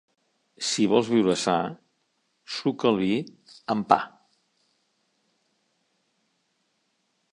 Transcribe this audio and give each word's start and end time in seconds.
Si 0.67 0.85
vols 0.93 1.09
viure 1.15 1.35
sa, 1.41 1.57
suca 2.55 2.89
el 2.93 2.97
vi 3.03 3.11
amb 3.75 3.87
pa. 3.93 4.01